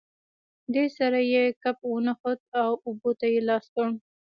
دې 0.73 0.85
سره 0.97 1.19
یې 1.33 1.43
کپ 1.63 1.77
ونښت، 1.91 2.41
اوبو 2.87 3.09
ته 3.19 3.25
یې 3.33 3.41
لاس 3.49 3.65
کړ. 3.75 3.87